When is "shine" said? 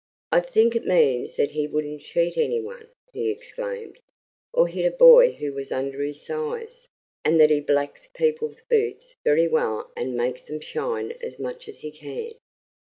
10.59-11.11